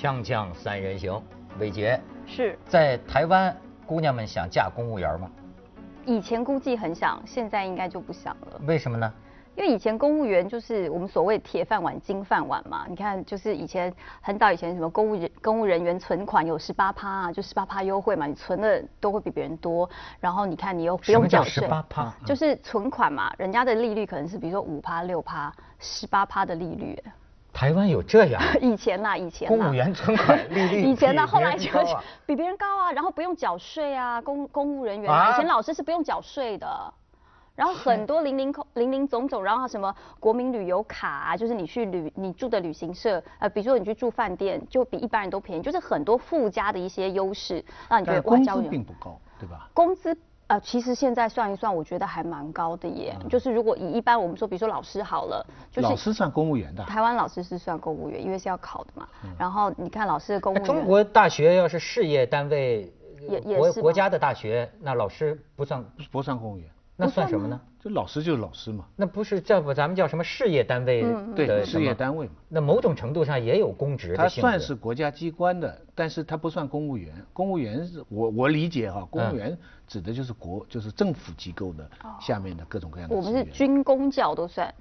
[0.00, 1.22] 锵锵三人行，
[1.58, 3.54] 伟杰是在台湾，
[3.84, 5.30] 姑娘们想嫁公务员吗？
[6.06, 8.58] 以前估计很想，现在应该就不想了。
[8.66, 9.12] 为什么呢？
[9.56, 12.86] 因为以前公务员就是我们所谓铁饭碗、金饭碗嘛。
[12.88, 13.92] 你看，就是以前
[14.22, 19.86] 很早以前什么公务人公务人员存款有十八趴啊，就十八趴优惠嘛，你存的都会比别人多。
[20.18, 26.98] 然后你看你又不用缴税，十八趴就是存款嘛，人家的利率可能是比如说五趴、六趴、十八趴的利率。
[27.52, 28.42] 台湾有这样？
[28.60, 31.70] 以前呐，以前公务员存款利率 以前呢，后来就
[32.26, 36.94] 比别人高啊，然后不用缴税啊，公公务人员以前老师是不用缴税的。
[37.56, 49.68] 然后很多零零零零总总，然后什么国民旅游卡啊，就是你去旅你住的旅行社，呃，比如说你去住饭店，就比一般人都便宜，就是很多附加的一些优势，让你觉得工资并不高，对吧？
[49.74, 50.16] 工资
[50.50, 53.16] 呃，其实现在算一算，我觉得还蛮高的耶。
[53.28, 59.08] 就是如果以一般我们说，比如说老师好了，就是老师算公务员的，台湾老师是算公务员，因为是要考的嘛。
[59.38, 62.92] 然后你看老师的公务员，中国大学要是事业单位，
[63.28, 66.68] 也也国国家的大学，那老师不算不算公务员。
[66.96, 67.60] 那算什么呢？
[67.82, 68.84] 就老师就是老师嘛。
[68.94, 71.02] 那不是叫不咱们叫什么事业单位？
[71.34, 72.32] 对，事业单位嘛。
[72.48, 74.14] 那某种程度上也有公职。
[74.14, 77.14] 它算是国家机关的，但是它不算公务员。
[77.32, 79.56] 公务员是我我理解哈，公务员
[79.86, 83.16] 指的就是国就是政府机构的下面的各种各样的。
[83.16, 84.72] 我们是军公教都算，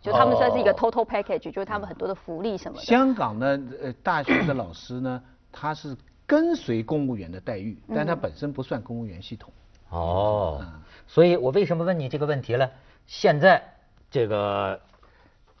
[0.00, 2.84] 就他们算是一个 total package，就是他们很多的福利什么的。
[2.84, 9.52] 香港呢，呃，大学的老师呢，他是跟随公务员的待遇，但他本身不算公务员系统。
[9.94, 10.64] 哦。
[11.06, 12.68] 所以我为什么问你这个问题呢？
[13.06, 13.62] 现在
[14.10, 14.80] 这个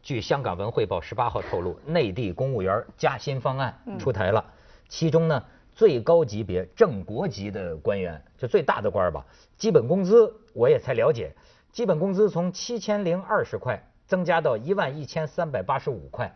[0.02, 4.44] 据香港文汇报十八号透露，内地公务员加薪方案出台了，
[4.88, 9.24] 其中呢最高级别正国级的官员，就最大的官吧，
[9.56, 11.32] 基本工资我也才了解，
[11.70, 16.34] 基本工资从七千零二十块增加到一万一千三百八十五块。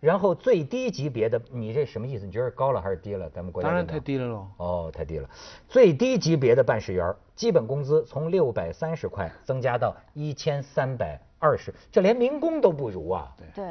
[0.00, 2.24] 然后最低级别的，你这什么意思？
[2.24, 3.28] 你觉得高了还是低了？
[3.30, 4.46] 咱们国家当然太低了喽。
[4.56, 5.28] 哦，太低了。
[5.68, 13.34] 最低级别的办事员，基本工资从六百三十块增加到一千三百二十，这连民工都不如啊。
[13.54, 13.64] 对。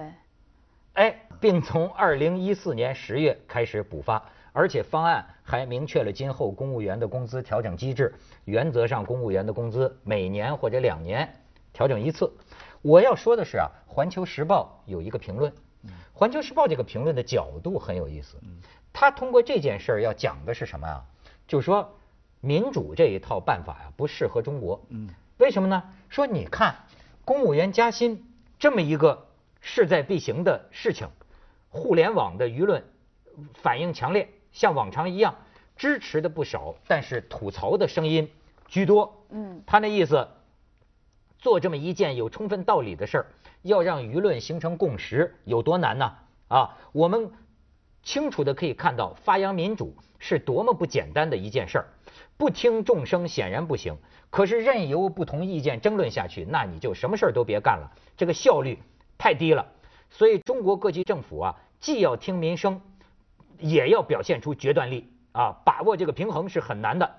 [0.93, 4.21] 哎，并从二零一四年十月开始补发，
[4.51, 8.13] 而且方案还明确了今后公务员的工资调整机制。
[8.45, 11.29] 原则上，公务员的工资每年或者两年
[11.71, 12.29] 调整一次。
[12.81, 15.53] 我要说的是啊，《环球时报》有一个评论。
[16.13, 18.37] 环球时报这个评论的角度很有意思，
[18.91, 21.05] 他通过这件事儿要讲的是什么啊？
[21.47, 21.95] 就是说
[22.41, 24.83] 民主这一套办法呀不适合中国。
[24.89, 25.83] 嗯，为什么呢？
[26.09, 26.75] 说你看
[27.23, 28.25] 公务员加薪
[28.57, 29.27] 这么一个
[29.61, 31.07] 势在必行的事情，
[31.69, 32.83] 互联网的舆论
[33.53, 35.35] 反应强烈，像往常一样
[35.75, 38.31] 支持的不少，但是吐槽的声音
[38.67, 39.23] 居多。
[39.29, 40.27] 嗯，他那意思
[41.37, 43.27] 做这么一件有充分道理的事儿。
[43.61, 46.13] 要让舆论形成共识有多难呢？
[46.47, 47.31] 啊，我们
[48.03, 51.87] 清楚的可以看到，发扬民主是多么不简单的一件事儿。
[52.37, 53.97] 不听众生显然不行，
[54.29, 58.79] 可是任由不同意见争论下去，那你就什么事儿都别干了，这个效率
[59.17, 59.65] 太低了。
[60.09, 62.79] 所以中国各级政府啊，既要听民生，
[63.59, 67.15] 也要表现出决断力啊，把握这个平衡是很难的。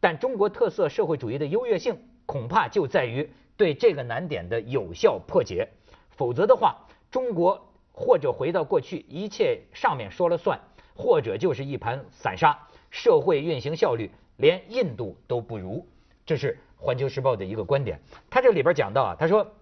[0.00, 5.68] 但中国特色社会主义的优越性，恐怕就在于对这个难点的有效破解。
[6.12, 10.58] 否则的话，中国或者回到过去，一切上面说了算，
[10.94, 12.58] 或者就是一盘散沙，
[12.90, 15.86] 社会运行效率连印度都不如。
[16.24, 18.00] 这是《环球时报》的一个观点。
[18.30, 19.52] 他这里边讲到啊，他说，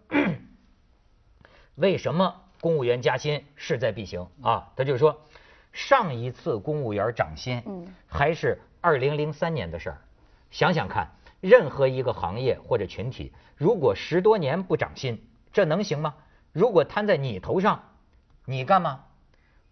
[1.74, 4.72] 为什么公务员加薪势在必行啊？
[4.76, 5.22] 他就说，
[5.72, 9.98] 上一次公务员涨薪，嗯，还是二零零三年的事儿。
[10.50, 16.14] 想想看，任何一个行业或者群体，如果十多年不涨薪，这能行吗？
[16.52, 17.82] 如果摊在你头上，
[18.44, 19.04] 你干吗？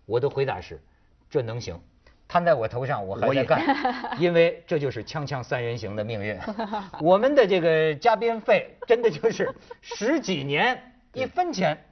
[0.06, 0.82] 我的回答是，
[1.30, 1.80] 这能行。
[2.26, 3.62] 摊在我头上，我还在干，
[4.18, 6.38] 因为这就是锵锵三人行的命运。
[7.00, 11.84] 我们的这个嘉宾费真的就是十几年一分钱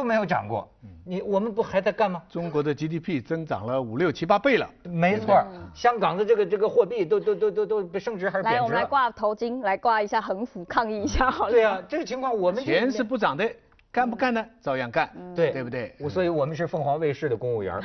[0.00, 0.66] 都没有涨过。
[1.04, 2.22] 你我们不还在干吗？
[2.30, 4.66] 中国的 GDP 增长了五六七八倍了。
[4.84, 5.44] 没错，
[5.74, 8.56] 香港的这个这个货币都都都都都升值还是贬值？
[8.56, 11.50] 来，我们来挂头巾，来挂一下横幅抗议一下好了。
[11.50, 13.46] 对啊，这个情况我们钱是不涨的。
[13.92, 14.46] 干不干呢？
[14.62, 15.94] 照样干，对对不对？
[15.98, 17.78] 我所以我们是凤凰卫视的公务员。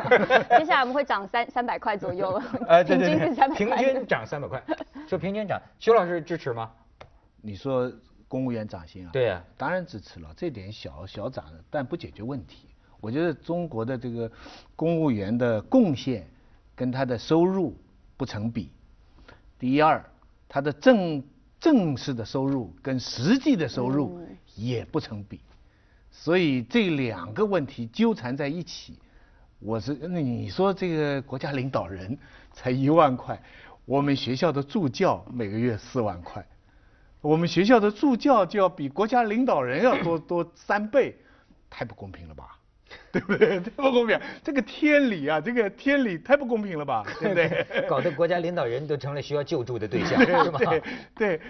[0.58, 2.40] 接下来我们会涨三三百块左右，
[2.86, 4.62] 平均是三百平均涨三百块，
[5.06, 6.70] 说平均涨，徐老师支持吗？
[7.42, 7.92] 你说
[8.32, 9.10] 公务员涨薪啊？
[9.12, 12.66] 对啊，当然支持了，这点小小涨，但不解决问题。
[12.98, 14.32] 我觉得中国的这个
[14.74, 16.26] 公务员的贡献
[16.74, 17.76] 跟他的收入
[18.16, 18.70] 不成比。
[19.58, 20.02] 第二，
[20.48, 21.22] 他的正
[21.60, 24.26] 正式的收入跟实际的收入。
[24.54, 25.40] 也不成比，
[26.10, 28.98] 所以这两个问题纠缠在一起，
[29.60, 32.18] 我是那你说这个国家领导人
[32.52, 33.42] 才一万块，
[33.86, 36.46] 我们学校的助教每个月四万块，
[37.22, 41.16] 我们学校的助教就要比国家领导人要多多三倍，
[41.70, 42.58] 太不公平了吧？
[43.10, 43.58] 对不对？
[43.60, 47.02] 太不公平，这个天理啊，这个天理太不公平了吧？
[47.18, 47.86] 对不对？
[47.88, 50.58] 搞得国家领导人都成了需要救助的对象，是吗？
[50.60, 50.82] 对
[51.14, 51.40] 对。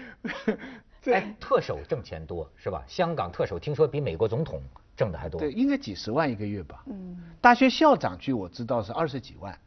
[1.13, 2.81] 哎，特首挣钱多是吧？
[2.87, 4.61] 香港特首听说比美国总统。
[4.95, 6.83] 挣的还多，对，应该几十万一个月吧。
[6.85, 9.57] 嗯，大学校长据我知道是二十几万，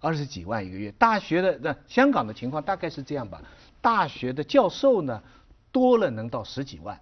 [0.00, 0.90] 二十几万一个月。
[0.98, 3.40] 大学的那香港的情况大概是这样吧。
[3.80, 5.22] 大学的教授呢，
[5.72, 7.00] 多了能到十几万，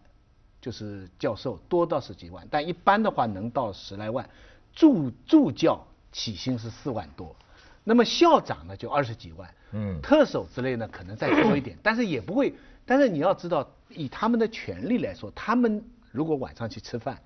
[0.60, 4.28] 就是教授多到十几万，但一般的话能到十来万。
[4.74, 7.34] 助助教起薪是四万多，
[7.82, 9.52] 那么校长呢就二十几万。
[9.72, 12.54] 嗯，特首之类呢可能再多一点， 但是也不会。
[12.86, 17.20] 但是你要知道，以他们的权利来说，他们如果晚上去吃饭。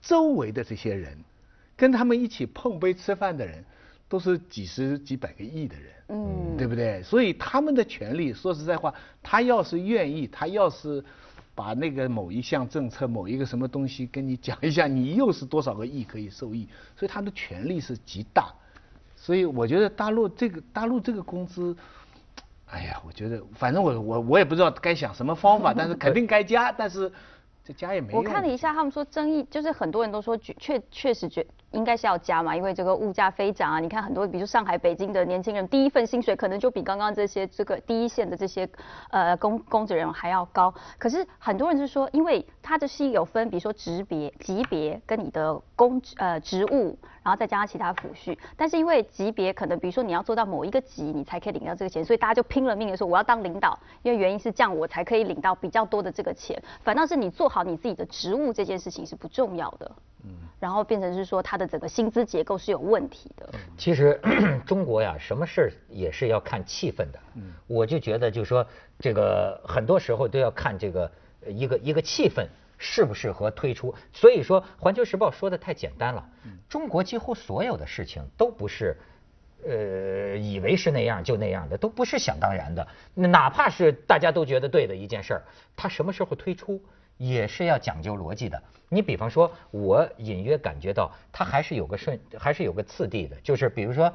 [0.00, 1.16] 周围的这些人，
[1.76, 3.64] 跟他们一起碰杯吃饭的人，
[4.06, 7.02] 都是几十几百个亿的人，嗯，对不对？
[7.02, 11.04] 所以他们的权利，说实在话，他要是愿意，他要是
[11.54, 16.66] 把那个某一项政策、某一个什么东西跟你讲一下，你又是多少个亿可以受益，
[16.96, 18.50] 所以他的权利是极大。
[19.14, 21.76] 所以我觉得大陆这个大陆这个工资，
[22.64, 27.12] 哎呀，我觉得反正我我我也不知道该想什么方法，但是肯定该加，但是。
[27.66, 33.80] 这加也没我看了一下，他们说争议就是很多人都说确确实觉应该是要加嘛，因为这个物价飞涨啊。
[33.80, 38.68] 你看很多，比如上海、北京的年轻人，第一份薪水可能就比刚刚这些这个第一线的这些
[39.10, 40.72] 呃工工职人员还要高。
[40.98, 46.98] 可是很多人是说，因为它的是有分，比如说职别、级别跟你的工呃职务。
[47.24, 56.62] 然后再加上其他抚恤，但是因为级别可能，比如说你要做到某一个级，你才可以领到这个钱，所以大家就拼了命的说我要当领导，因为原因是这样我才可以领到比较多的这个钱。
[56.82, 59.90] 反倒是你做好你自己的职务这件事情是不重要的，
[60.60, 63.48] 然后变成是说他的整个薪资结构是有问题的。
[63.76, 64.20] 其实
[64.66, 68.66] 中国呀，什么事儿也是要看气氛的，嗯，我就觉得就是说
[68.98, 71.12] 这个很多时候都要看这个
[71.46, 72.46] 一个一个气氛。
[72.76, 73.94] 适不适合推出？
[74.12, 76.28] 所以说，《环球时报》说的太简单了。
[76.68, 78.96] 中国几乎所有的事情都不是，
[79.64, 82.86] 呃，以为是那样就那样的，都不是想当然的。
[83.14, 85.42] 哪怕是大家都觉得对的一件事儿，
[85.76, 86.82] 它什么时候推出
[87.16, 88.62] 也是要讲究逻辑的。
[88.88, 93.36] 你比方说，我隐约感觉到它还是有个顺，还是有个次第的。
[93.42, 94.12] 就是比如说，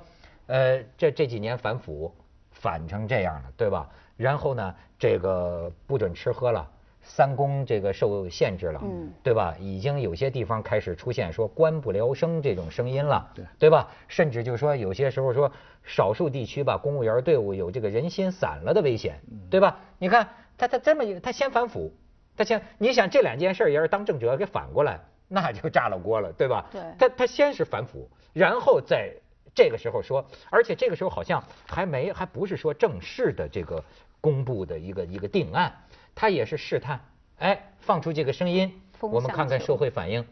[0.48, 2.14] 呃，这这几年反腐
[2.52, 3.90] 反成这样了，对吧？
[4.16, 6.70] 然后呢，这个不准吃喝了。
[7.02, 9.56] 三公这个受限制了，嗯，对吧？
[9.58, 13.90] 已经有些地方开始出现说官不聊生这种声音了，对，对吧？
[14.10, 15.52] 甚至就是说有些时候说
[15.84, 19.80] 少数地区吧，公务员队伍有这个人心散了的危险，对吧？
[19.98, 21.92] 你看他他这么他先反腐，
[22.40, 24.98] 他先你想这两件事要是当政者给反过来，
[25.28, 26.66] 那就炸了锅了，对吧？
[26.72, 29.14] 对，他他先是反腐，然后在
[29.54, 33.84] 这个时候说，而且这个时候好像还没还不是说正式的这个
[34.22, 35.70] 公布的一个一个定案。
[36.16, 37.02] 他也是试探，
[37.40, 40.26] 哎，放出这个声音，我们看看社会反应，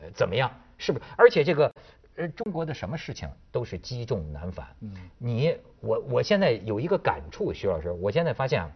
[0.00, 0.48] 呃，怎么样？
[0.76, 1.04] 是不是？
[1.16, 1.74] 而且这个，
[2.14, 4.68] 呃，中国的什么事情都是积重难返。
[4.80, 8.70] 嗯，你我我现在有一个感触，徐老师，我现在发现啊，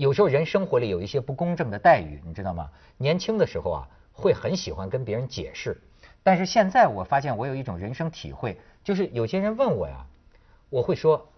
[0.00, 2.70] 有时候人生活里有一些不公正的待遇，你知道吗？
[2.96, 5.78] 年轻的时候啊，会很喜欢跟别人解释，
[6.22, 10.06] 但是现在我发现我有一种人生体会，就是有些人问我呀，
[10.70, 11.28] 我会说，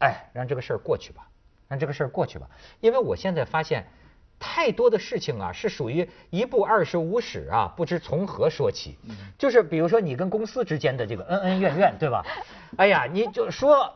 [0.00, 1.26] 哎，让这个事儿过去吧。
[1.66, 2.50] 让这个事儿过去吧，
[2.80, 3.86] 因为我现在发现，
[4.38, 8.98] 太多的事情啊是属于一部二十五史啊，不知从何说起。
[9.38, 12.22] 就是比如说你跟公司之间的这个恩恩怨怨，对吧？
[12.76, 13.94] 哎呀，你就说，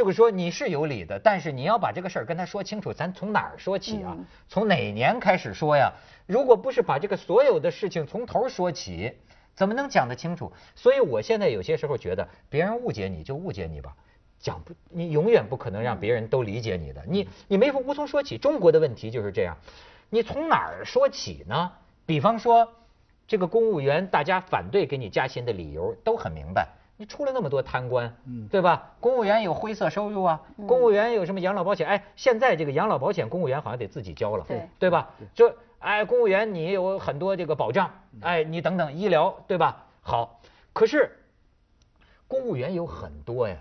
[0.00, 4.16] 就是说你是有理的，但是你要把这个事儿跟他说清楚，咱从哪儿说起啊？
[4.48, 5.92] 从哪年开始说呀？
[6.26, 9.12] 如果不是把这个所有的事情从头说起，
[9.54, 10.50] 怎么能讲得清楚？
[10.74, 13.94] 所以我现在有些时候觉得，别人误解你就误解你吧。
[14.38, 18.38] 讲不，你永远不可能让别人都理解你的，你你没法无从说起。
[18.38, 19.54] 中国的问题就是这样，
[20.08, 21.72] 你从哪儿说起呢？
[22.06, 22.72] 比方说，
[23.28, 26.68] 这个公务员，大家反对给你加薪的理由都很明白，
[27.00, 28.14] 你出了那么多贪官，
[28.50, 28.92] 对吧？
[29.00, 31.88] 公务员有灰色收入啊，公务员有什么养老保险？
[31.88, 35.08] 哎，现在这个养老保险，公务员好像得自己交了，对对吧？
[35.34, 37.90] 就哎，公务员你有很多这个保障，
[38.20, 39.86] 哎，你等等医疗，对吧？
[40.02, 40.42] 好，
[40.74, 41.10] 可是
[42.28, 43.56] 公务员有很多呀。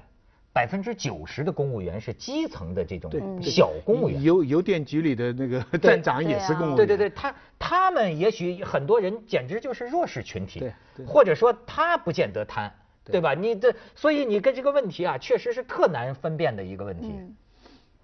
[0.52, 6.76] 百分之九十的公务员是基层的这种小公务员，邮邮电局里的那个站长也是公务员。
[6.76, 10.70] 对对对，他他们也许很多人简直就是弱势群体，
[11.08, 12.74] 或者说他不见得贪，
[13.12, 13.34] 对吧？
[13.34, 17.14] 你这所以你跟这个问题啊，确实是特难分辨的一个问题。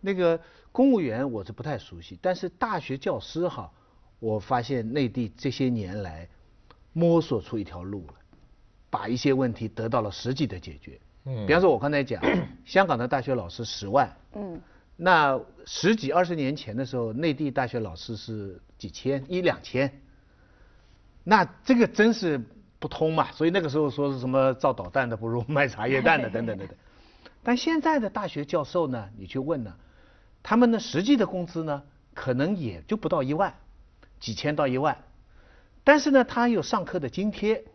[0.02, 0.40] 那个
[0.72, 3.72] 公务员我是不太熟悉，但是大学教师哈，
[4.20, 6.28] 我发现内地这些年来
[6.94, 8.14] 摸索出一条路了。
[8.88, 10.98] 把一些问题得到了实际的解决。
[11.26, 12.24] 嗯，比方说，我刚才讲，
[12.64, 14.62] 香港的大学老师十万，嗯，
[14.96, 19.92] 那十几二十年前的时候，内地大学老师是几千一两千，
[21.26, 22.40] 那这个真是
[22.80, 23.32] 不通嘛。
[23.32, 26.78] 所以那个时候说是什么造导弹的不如卖茶叶蛋的等等等等。
[27.44, 29.76] 但现在的大学教授呢，你去问呢，
[30.42, 33.54] 他们的实际的工资呢，可能也就不到一万，
[34.20, 34.98] 几千到一万，
[35.84, 37.66] 但是呢，他有上课的津贴。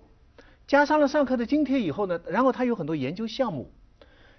[0.66, 3.72] 加上了上课的津贴以后呢，然后他有很多研究项目，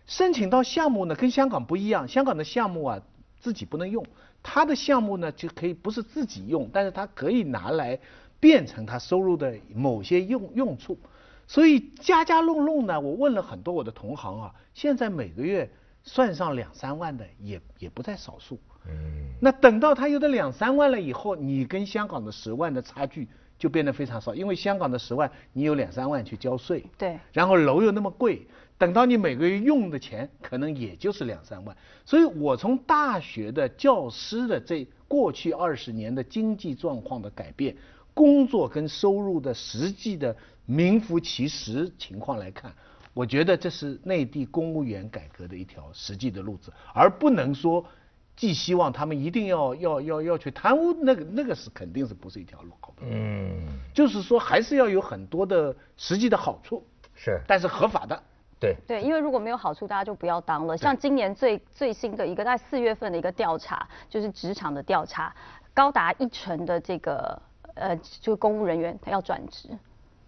[0.06, 3.01] 申请到项目呢跟香港不一样，香港的项目啊
[3.39, 4.06] 自己不能用，
[4.41, 8.00] 他的项目呢就可以不是自己用，但是他可以拿来
[8.41, 11.00] 变成他收入的某些用用处，
[11.48, 15.71] 所以家家弄弄呢，我问了很多我的同行啊，现在每个月
[16.03, 23.29] 算上两三万的也也不在少数，嗯，那等到他有的两三万了以后，你跟香港的十万的差距。
[23.62, 31.77] 就变得非常少，因为香港的十万，你有两三万去交税，对，然后楼又那么贵，等到你每个月用的钱，可能也就是两三万。
[32.03, 37.75] 所以我从大学的教师的这过去二十年的经济状况的改变，
[38.13, 42.74] 工作跟收入的实际的名副其实情况来看，
[43.13, 47.86] 我觉得这是内地公务员改革的一条实际的路子，而不能说。
[48.34, 58.24] 寄希望他们一定要要要要去贪污，那个那个是肯定是不是一条路，嗯，就是说还是要有很多的实际的好处，是，但是合法的。
[58.60, 60.75] 对对，因为如果没有好处，大家就不要当了。
[60.75, 65.36] 像今年最最新的一个在四月份的一个调查，就是职场的调查，
[65.74, 67.39] 高达一成的这个
[67.81, 69.69] 呃，就公务人员他要转职。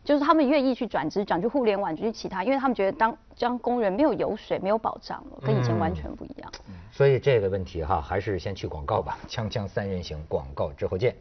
[0.03, 6.51] 就是他们愿意去转职，转去互联网，转去其他，因为他们觉得当将工人没有油水，没有保障了，跟以前完全不一样。
[6.91, 9.17] 所以这个问题哈，还是先去广告吧。
[9.29, 11.15] 锵锵三人行，广告之后见。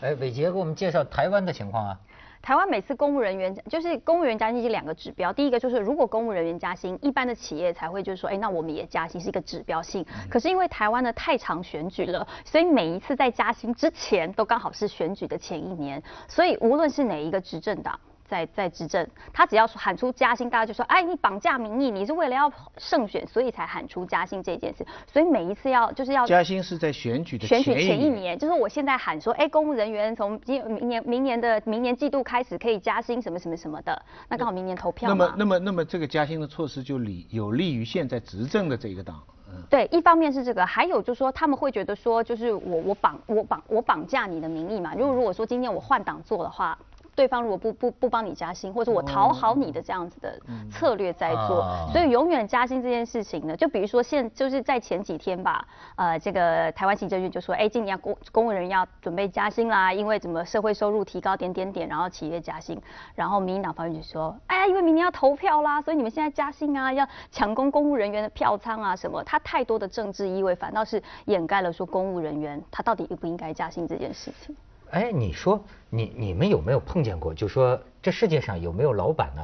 [0.00, 2.00] 哎，伟杰给我们介绍台湾的情况啊。
[2.44, 10.04] 台湾每次公务人员就是公务员加薪是两个指标，第一个就是如果公务人员加薪，一般的企业才会就是说，哎，那我们也加薪是一个指标性。
[10.28, 17.98] 可是因为台湾呢太常选举了，所以每一次在加薪之前都刚好是选举的前一年，所以无论是哪一个执政党。
[18.28, 24.84] 在在执政，他只要喊出加薪，大家就说，哎，你绑架民意，你是为了要胜选，所以才喊出加薪这件事。
[25.06, 39.22] 所以每一次要就是要加薪是在选举的选举前一年，就是我现在喊说，哎，公务人员从今明年明年的明年季度开始可以加薪什么什么什么的，那刚好明年投票那么那么那么这个加薪的措施就利有利于现在执政的这个党。
[39.70, 44.94] 对，一方面是这个，还有就是说他们会觉得说，就是我我绑我绑我绑架你的名义嘛。
[44.96, 46.76] 如果如果说今天我换党做的话。
[47.14, 50.38] 对方如果不不不帮你加薪，或者我讨好你的这样子的
[50.70, 55.66] 策略在做，所以永远加薪这件事情呢，就比如说现就是在前几天吧，
[55.96, 62.80] 呃，这个台湾行政院就说，哎，今年要公公务人要准备加薪啦，因为怎么社会收入提高点点点，然后企业加薪，
[63.14, 74.56] 然后民进党方面就说，哎，因为明年要投票啦，所以你们现在加薪啊，要抢攻公务人员的票仓啊什么，他太多的政治意味，反倒是掩盖了说公务人员他到底应不应该加薪这件事情。
[74.94, 75.60] 哎，你说
[75.90, 77.34] 你你们有没有碰见过？
[77.34, 79.42] 就说这世界上有没有老板呢，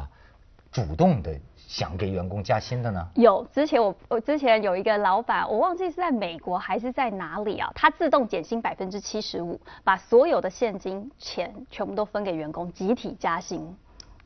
[0.71, 3.04] 主动的想给员工加薪的呢？
[3.16, 7.69] 有，之前我我之前有一个老板，我忘记是在美国还是在哪里啊？
[7.75, 13.76] 他自动减薪百分之七十五，把所有的现金钱全部都分给员工，集体加薪，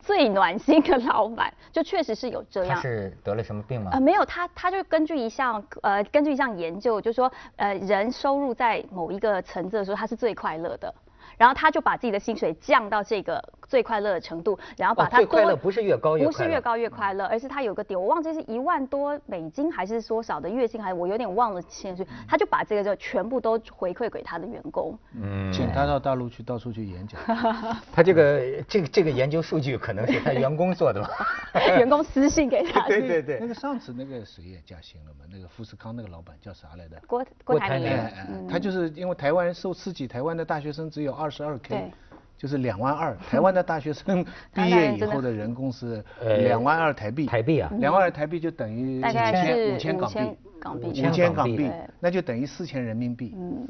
[0.00, 2.76] 最暖心的老板，就确实是有这样。
[2.76, 3.92] 他是得了什么病吗？
[3.94, 10.94] 呃，没有，他他就根据一项呃根据一项研究，就说呃人收入在某一个层次的时候，他是最快乐的。
[11.36, 27.20] 然后他就把自己的薪水降到这个最快乐的程度，然后把它最快乐不是越高越不是越高越快乐，而是他有个点，我忘记是一万多美金还是多少的月薪，还是我有点忘了钱去，他就把这个就全部都回馈给他的员工，嗯，请他到大陆去到处去演讲。
[27.92, 31.08] 他这个这个这个研究数据可能是他员工做的吧？
[31.76, 32.86] 员工私信给他。
[32.88, 33.38] 对对对。
[33.40, 35.24] 那个上次那个谁也加薪了嘛？
[35.30, 36.96] 那个富士康那个老板叫啥来着？
[37.06, 38.48] 郭郭台铭。
[38.48, 41.23] 他就是因为台湾受刺激，台湾的大学生只有二。
[41.24, 41.90] 二十二 k，
[42.36, 43.16] 就是两万二。
[43.30, 47.24] 台湾的大学生 毕业以后的人工是两万二台币。
[47.24, 53.34] 台币啊，两万二台币就等于五千五千港币，港币五千港币，那就等于四千人民币。
[53.34, 53.66] 嗯，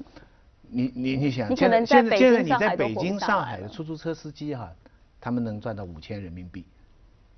[0.69, 4.69] 你你你想，现在现在现在你在北京、上海的出租车司机哈，
[5.21, 6.67] 他们能赚到五千人民币，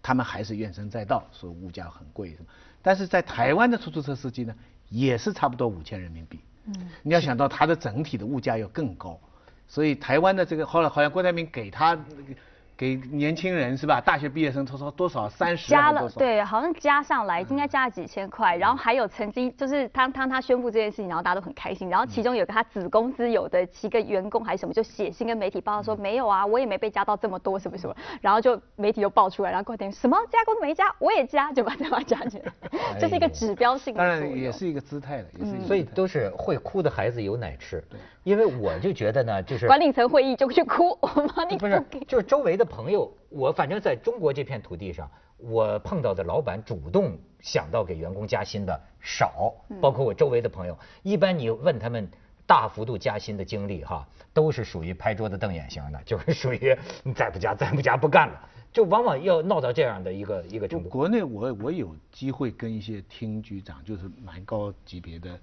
[0.02, 2.46] 他们还是怨声载道，说物价很贵什么。
[2.80, 4.54] 但是在台湾的出租车司机呢，
[4.88, 6.40] 也是差不多五千人民币。
[6.68, 9.20] 嗯，你要想到它的整体的物价要更高。
[9.68, 12.34] 所以台湾的这个后来好像郭台铭给他那个
[12.76, 14.02] 给年轻人是吧？
[14.04, 18.54] 大学毕业生多少多少三十加了对，好像加上来应该加了几千块。
[18.56, 21.88] 然后还有曾经就是他当他宣布这件事情，然后大家都很开心。
[21.88, 27.96] 然后其中有个他子公司有的几个员工还是什么，就写信跟媒体报道说没有啊，我也没被加到这么多什么什么。
[28.20, 32.52] 然后就媒体又爆出来，然后过点什么加工没加，我也加，就把这把加进来，
[33.00, 33.98] 这是一个指标性的。
[33.98, 35.66] 当然也是一个姿态的，也是。
[35.66, 37.82] 所以都是会哭的孩子有奶吃。
[37.88, 37.98] 对。
[38.26, 52.08] 因为我就觉得呢，就是管理层会议就去哭，我帮你不是，就是周围的朋友，我反正在中国这片土地上，我碰到的老板主动想到给员工加薪的少，包括我周围的朋友，一般你问他们
[52.46, 60.88] 大幅度加薪的经历哈，都是属于拍桌子瞪眼型的， 就是属于你再不加再不加不干了，就往往要闹到这样的一个一个程度。
[60.88, 65.38] 国内我我有机会跟一些厅局长，就是蛮高级别的。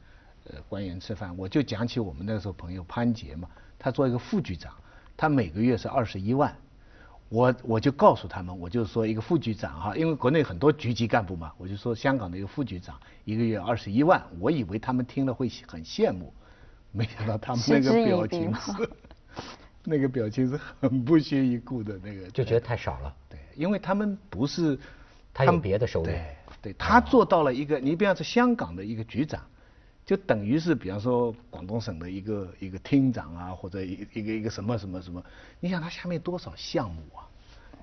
[0.52, 3.50] 呃，官员吃饭，我就讲起我们那时候朋友潘杰嘛，
[3.80, 4.74] 他做一个副局长，
[5.16, 6.54] 他每个月是二十一万，
[7.34, 16.32] 我我就告诉他们，我就说一个副局长哈，因为国内很多局级干部嘛，我就说香港的一个副局长一个月二十一万，我以为他们听了会很羡慕，
[16.92, 18.72] 没想到他们那个表情是，
[19.84, 24.78] 那个表情是很不屑一顾的那个，就觉得太少了，对，因为他们不是，
[25.34, 29.42] 他有别的收入，对，对他做到了一个，你比方说香港的一个局长。
[30.06, 35.24] 就等于是，比方说广东省的一个一个厅长啊，或者一一个一个什么什么什么，
[35.62, 37.24] 你想他下面多少项目啊，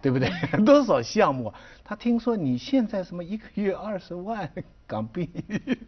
[0.02, 0.28] 对不对？
[0.64, 1.50] 多少项目？
[1.82, 4.52] 他听说你现在什么一个月二十万
[4.86, 5.30] 港币，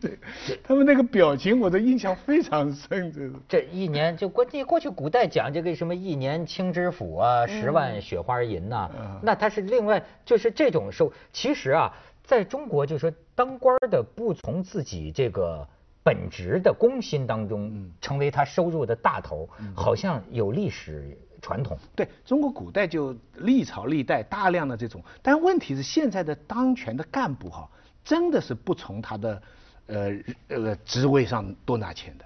[0.00, 0.18] 对，
[0.64, 3.12] 他们那个表情我的印象非常深。
[3.12, 8.90] 这这一年就过过去古代讲这个什么一年清知府啊，十万雪花银呐，
[9.22, 11.12] 那他是另外就是这种收。
[11.30, 11.92] 其实啊，
[12.24, 15.68] 在中国就说当官的不从自己这个。
[16.04, 21.78] 本职的工薪当中，成为他收入的大头，好像有历史传统。
[21.94, 27.68] 对中国古代就历朝历代大量的这种，但问题是现在的当权的干部哈，
[28.04, 29.42] 真的是不从他的
[29.87, 30.11] 呃
[30.49, 32.25] 呃职位上多拿钱的。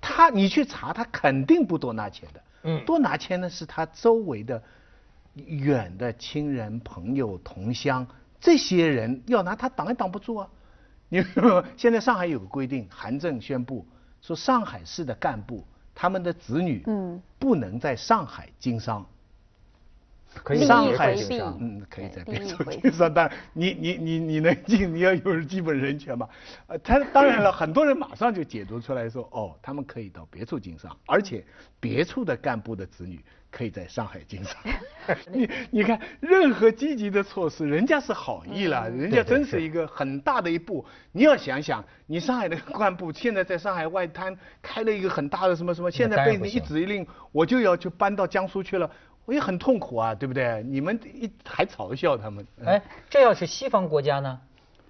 [0.00, 2.42] 他你去查，他肯定不多拿钱的。
[2.64, 4.62] 嗯，多拿钱呢是他周围的
[5.34, 8.06] 远的亲人、朋友、同乡
[8.40, 10.48] 这些人要拿，他挡也挡不住啊。
[11.14, 13.86] 因为 现在上海有个规定，韩正宣布
[14.20, 17.22] 说，上海市的干部他们的子女嗯。
[17.38, 19.04] 不能在上海经商，
[20.42, 26.28] 可以上海经商，嗯可以在别处经商，但你你你你能进，你要有基本人权嘛。
[26.66, 31.44] 呃，他当然了，很多人马上就解读出来说，哦，他们可以到别处经商，而且
[31.78, 33.20] 别处的干部的子女。
[33.56, 34.56] 可以在上海经商，
[35.32, 40.84] 你你看，任何积极的措施，人家是好意了，人家真是一个很大的一步。
[41.12, 48.90] 你要想想，你上海的干部现在在上海外滩开了一个很大的什么什么，现在被你一指一令，我就要去搬到江苏去了，
[49.24, 50.62] 我也很痛苦啊，对不对？
[50.64, 54.40] 你们一还嘲笑他们，哎，这要是西方国家呢？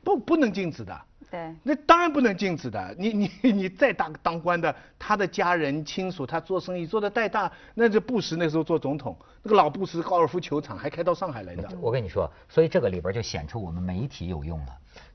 [0.02, 1.00] 不，不能禁止的。
[1.30, 2.94] 对，那当然不能禁止的。
[2.96, 3.08] 你
[3.42, 11.68] 你你再当当官的，他的家人亲属，他做生意做的再大，那这布什那时候做总统，那个老布什高尔夫球场还开到上海来的。
[11.80, 14.68] 我跟你说，所以这个里边就显出我们媒体有用了，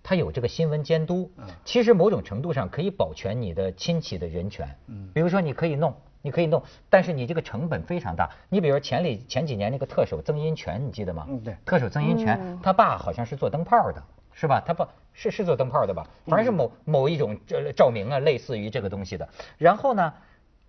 [0.03, 1.31] 他有这个新闻监督。
[1.37, 1.45] 嗯。
[1.63, 4.67] 其实某种程度上可以保全你的亲戚的人权。
[4.87, 5.09] 嗯。
[5.13, 8.29] 比如说你可以弄，你可以弄，但是你这个成本非常大。
[8.49, 11.25] 你比如前里前几年那个特首曾荫权，你记得吗？
[11.29, 11.55] 嗯，对。
[11.65, 14.03] 特首曾荫权，他爸好像是做灯泡的。
[14.31, 14.63] 是吧？
[14.65, 16.07] 他爸是是做灯泡的吧？
[16.25, 19.27] 反正是某某一种照照明啊，类似于这个东西的。
[19.57, 20.13] 然后呢，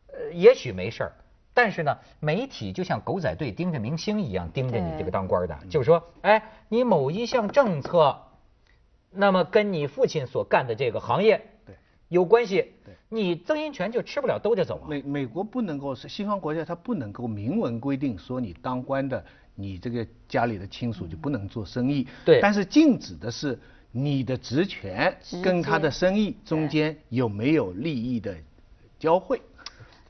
[0.08, 1.12] 呃，也许没事儿，
[1.54, 8.20] 但是呢，媒体就像狗仔队盯着明星一样盯着你这个当官的，就是说，哎，你某一项政策，
[9.12, 11.76] 那么跟你父亲所干的这个行业对
[12.10, 12.74] 有关系，
[13.08, 14.84] 你曾荫权就吃不了兜着走。
[14.86, 19.24] 美美国不能够是西方国家，它不能够明文规定说你当官的。
[19.56, 23.58] 你这个家里的亲属就不能做生意，对，但是禁止的是
[23.92, 28.34] 你的职权跟他的生意中间有没有利益的
[28.98, 29.42] 交汇，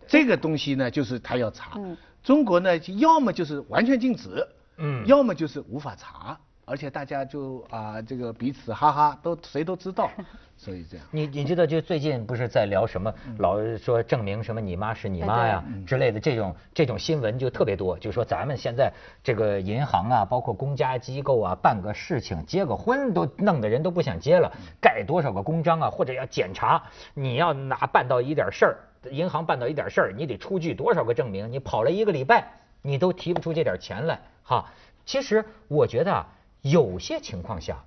[0.07, 1.81] 这个东西呢，就是他要查。
[2.23, 6.39] 中国呢，要么就是完全禁止，嗯，要么就是无法查。
[6.65, 10.09] 而且大家就啊，这个彼此哈哈，都谁都知道，
[10.57, 11.05] 所以这样。
[11.11, 17.99] 你你知道，就最近不是在聊什么，老是说证明什么你妈是你妈呀之类的这种这种新闻就特别多。
[17.99, 18.93] 就说咱们现在
[19.25, 26.81] 这个银行啊，包括公家机构啊，办个事情结个婚都弄得人都不想结了，盖多少个公章啊，或者要检查，
[27.15, 28.77] 你要拿办到一点事儿，
[29.11, 31.51] 银行办到一点事儿，你得出具多少个证明？
[31.51, 32.49] 你跑了一个礼拜，
[32.81, 34.67] 你都提不出这点钱来哈。
[35.05, 36.29] 其实我觉得啊。
[36.63, 37.85] 有些情况下，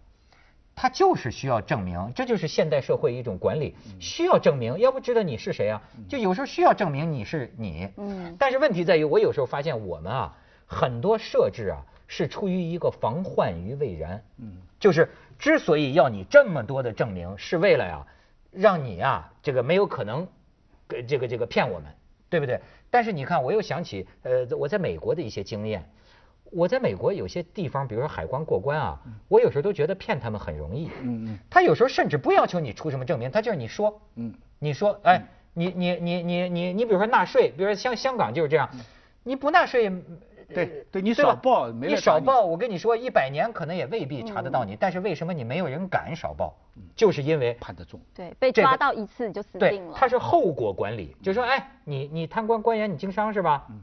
[0.76, 5.82] 他就是需要证明，这就是现代社会一种管理，需要证明，要不知道你是谁啊？
[6.10, 7.88] 就有时候需要证明你是你。
[7.98, 8.36] 嗯。
[8.40, 14.24] 但是问题在于，我有时候发现我们啊，很多设置啊是出于一个防患于未然。
[14.40, 18.08] 嗯，就是之所以要你这么多的证明，是为了呀，
[18.52, 20.28] 让你啊这个没有可能，
[21.08, 21.92] 这个这个骗我们，
[22.30, 22.60] 对不对？
[22.90, 25.88] 但是你看，我又想起呃我在美国的一些经验。
[26.54, 30.88] 我在美国有些地方，比如说海关过关啊，我有时候都觉得骗他们很容易。
[31.02, 31.40] 嗯嗯。
[31.50, 38.70] 他有时候甚至不要求你出什么证明，他就是你说，嗯，你说，哎，你你你你你你，比如说纳税，比如说香香港就是这样，
[39.24, 39.92] 你不纳税，
[40.54, 46.56] 对对，你少报，你少报，我跟你说，一百年可能也未必查得到你，但是为什么你没有人敢少报？
[46.96, 48.00] 就是因为判得重。
[48.14, 49.94] 对，被抓到一次就死定了。
[49.96, 53.66] 他是后果管理，就是说，哎，你你贪官官员，你经商是吧？
[53.70, 53.82] 嗯。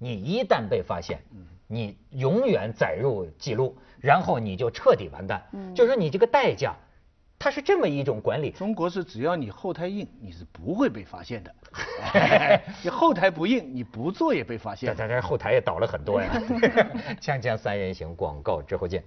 [0.00, 1.44] 你一旦被发现，嗯。
[1.68, 5.46] 你永远载入记录，然后你就彻底完蛋。
[5.52, 6.74] 嗯，就是说你这个代价，
[7.38, 8.50] 它是这么一种管理。
[8.50, 11.54] 中国是只要你后台硬，你是不会被发现的。
[12.82, 14.96] 你后台不硬，你不做也被发现。
[14.96, 16.30] 咱这后台也倒了很多呀。
[17.20, 19.04] 锵锵三人行，广告之后见。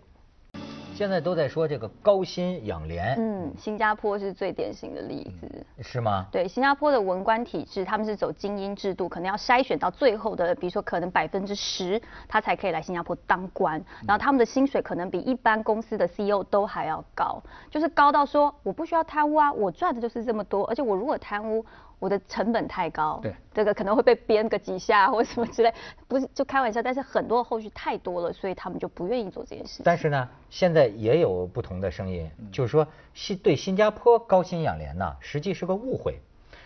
[0.94, 6.28] 现在都在说这个高薪养廉，嗯，新加坡是最典型的例子，是吗？
[6.32, 21.66] 对，新加坡的文官体制，他们是走精英制度，可能要筛选到最后的，比如说可能百分之十，他才可以来新加坡当官，然后他们的薪水可能比一般公司的 CEO 都还要高，就是高到说我不需要贪污啊，我赚的就是这么多，而且我如果贪污。
[22.02, 25.72] 我的成本太高，对，这个可能会被编个几下或什么之类，
[26.10, 29.84] 不是就开玩笑，但是很多后续太多了，所以他们就不愿意做这件事。
[29.86, 36.20] 但是呢，现在也有不同的声音，就是说新对新加坡高薪养廉呢，实际是个误会，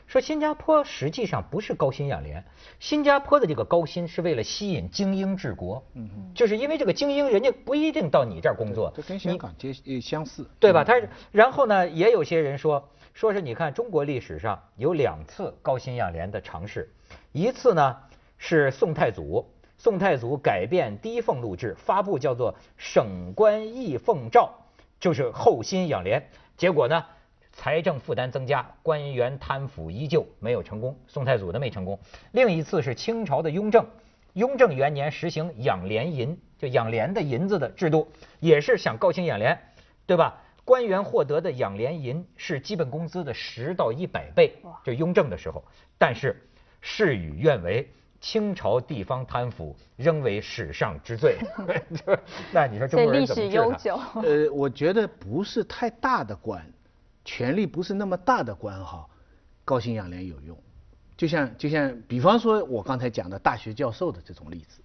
[0.08, 2.42] 说新加坡实际上不是高薪养廉，
[2.80, 10.86] 新加坡的这个高薪是为了吸引精英治国，嗯嗯，就是因为这个精英人家不一定到你这儿工作，这跟香港接相似，对吧？
[10.86, 10.94] 他
[11.34, 12.88] 然后呢，也有些人说。
[13.16, 16.92] 说是你看中国历史上有两次高薪养廉的尝试，
[17.32, 17.96] 一次呢
[18.38, 24.50] 是宋太祖，宋太祖改变低俸禄制，发布叫做省官议俸诏，
[25.00, 27.06] 就是厚薪养廉，结果呢
[27.54, 31.98] 财政负担增加，官员贪腐依旧没有成功，宋太祖的没成功。
[32.34, 33.86] 另一次是清朝的雍正，
[34.34, 38.10] 雍正元年实行养廉银，就养廉的银子的制度，
[38.42, 39.58] 也是想高薪养廉，
[40.06, 40.42] 对吧？
[40.66, 45.64] 官员获得的养廉银是基本工资的十到一百倍，就雍正的时候。
[45.98, 46.46] 但是
[46.82, 47.88] 事与愿违，
[48.20, 51.38] 清朝地方贪腐仍为史上之最。
[52.52, 53.50] 那你说中国人怎么治
[53.84, 54.02] 久。
[54.16, 56.66] 呃，我觉得不是太大的官，
[57.24, 59.08] 权力不是那么大的官哈，
[59.64, 60.58] 高薪养廉有用。
[61.16, 64.82] 就像就像比方说我刚才讲的大学教授的这种例子，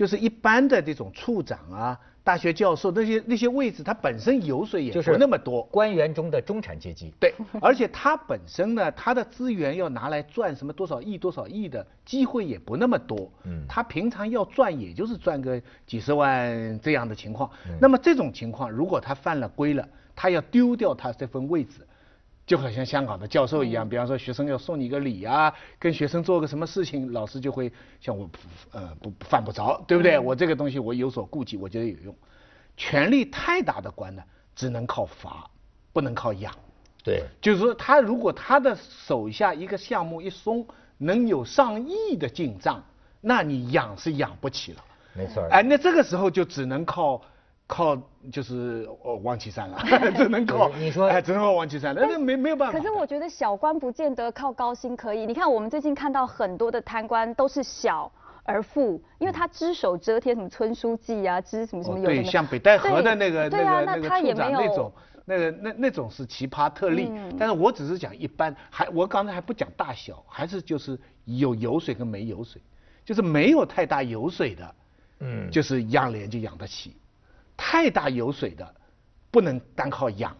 [0.00, 2.00] 就是一般的这种处长啊。
[2.24, 5.62] 大学教授那些那些位置，他本身油水也不那么多。
[5.64, 7.12] 官员中的中产阶级。
[7.20, 13.30] 对，而且他本身呢，他的资源要拿来赚什么多少亿多少亿的机会也不那么多。
[13.44, 13.62] 嗯。
[13.68, 17.50] 他平常要赚，也就是赚个几十万这样的情况。
[17.78, 19.86] 那么这种情况，如果他犯了规了，
[20.16, 21.86] 他要丢掉他这份位置。
[22.50, 28.28] 就好像香港的教授一样，比方说学生要送你个礼啊，跟学生做个什么事情，老师就会像我，
[28.72, 30.18] 呃，不犯不着，对不对？
[30.18, 32.12] 我这个东西我有所顾忌，我觉得有用。
[32.76, 34.22] 权力太大的官呢，
[34.56, 35.48] 只能靠罚，
[35.92, 36.52] 不能靠养。
[37.04, 40.66] 对，就是说他如果他的手下一个项目一松，
[40.98, 42.82] 能有上亿的进账，
[43.20, 44.84] 那你养是养不起了。
[45.14, 45.46] 没错。
[45.52, 47.22] 哎，那这个时候就只能靠。
[47.70, 47.96] 靠
[48.32, 48.86] 就是
[49.22, 49.78] 王岐山了，
[50.18, 52.76] 只能靠你说，哎，只能靠王岐山了，那没没有办法。
[52.76, 55.24] 可是我觉得小官不见得靠高薪可以。
[55.24, 58.10] 你看我们最近看到很多的贪官都是小
[58.42, 64.92] 而富，因为他只手遮天，什么村书记啊，知什么什么有对，像北戴河的那个那个那个处长那种，
[65.24, 67.08] 那个那那种是奇葩特例。
[67.08, 72.60] 嗯但是我只是讲一般，还我刚才还不讲大小，还是就是有油水跟没油水，
[73.04, 74.74] 就是没有太大油水的，
[75.20, 76.96] 嗯，就是养廉就养得起。
[77.62, 78.74] 太大油水的，
[79.30, 80.34] 不能单靠养，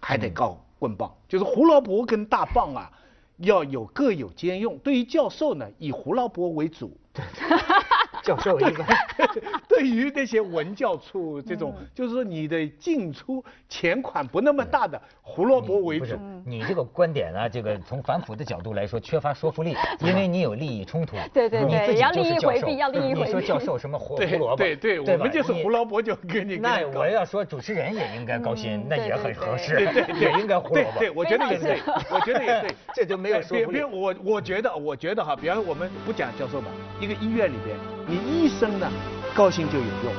[0.00, 1.14] 还得靠棍棒。
[1.28, 2.90] 就是胡萝卜跟大棒啊，
[3.36, 4.78] 要有各有兼用。
[4.78, 6.96] 对于教授呢，以胡萝卜为主。
[8.24, 8.82] 教授一个，
[9.74, 16.14] 对于那些文教处这种，就是说你的进出钱款不那么大的胡萝卜为主。
[16.44, 21.16] 你这个观点啊，这个从反腐的角度来说缺乏说服力，因为你有利益冲突。
[21.32, 23.24] 对对对，要利益回避，要利益回避。
[23.24, 24.56] 你说教授什么胡胡萝卜？
[24.56, 26.56] 对对，我们就是胡萝卜就给你。
[26.56, 29.76] 那我要说主持人也应该高薪，那也很合适。
[29.76, 30.98] 对对，也应该胡萝卜。
[30.98, 31.80] 对，我觉得也对，
[32.10, 33.82] 我觉得也对， 这就没有说服力。
[33.82, 36.66] 我我觉得，我觉得哈，比方说我们不讲教授吧，
[37.00, 37.74] 一个医院里边。
[38.04, 38.90] 你医生呢，
[39.34, 40.12] 高兴就有用，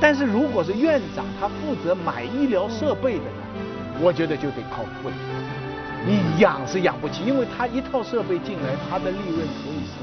[0.00, 3.42] 但是如果是院长，他负责买医疗设备的呢，
[4.00, 5.12] 我觉得就得靠贵。
[6.06, 10.00] 你养是养不起，因为他一套设备进来，他的利润可以是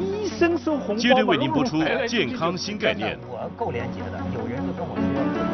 [0.00, 3.18] 医生收红包接着为您播出健康新概念。
[3.28, 5.53] 我够廉洁的，有人就跟我说。